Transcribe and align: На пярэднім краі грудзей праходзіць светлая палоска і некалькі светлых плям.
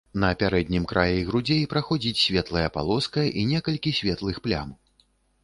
На 0.21 0.29
пярэднім 0.43 0.87
краі 0.91 1.19
грудзей 1.27 1.61
праходзіць 1.73 2.23
светлая 2.23 2.67
палоска 2.79 3.27
і 3.43 3.45
некалькі 3.53 3.95
светлых 4.01 4.43
плям. 4.49 4.75